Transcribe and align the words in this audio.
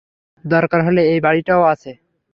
দরকার 0.45 0.79
হলে 0.87 1.01
এই 1.11 1.19
বাড়িটাও 1.21 1.63
আছে। 1.73 1.91